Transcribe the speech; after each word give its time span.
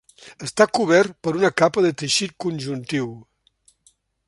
Està 0.45 0.65
cobert 0.77 1.13
per 1.27 1.33
una 1.41 1.51
capa 1.63 1.85
de 1.87 1.93
teixit 2.03 2.35
conjuntiu. 2.47 3.13